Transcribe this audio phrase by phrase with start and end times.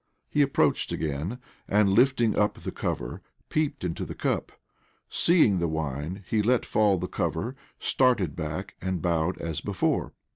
[0.31, 4.51] He approached again; and lifting op the cover, peeped into the cup.
[5.09, 10.13] Seeing the wine, he let fall the cover, started back, and bowed as before.